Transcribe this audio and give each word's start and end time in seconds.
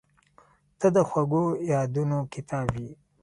•ته 0.79 0.87
د 0.95 0.97
خوږو 1.09 1.43
یادونو 1.71 2.17
کتاب 2.33 2.69
یې. 2.81 2.89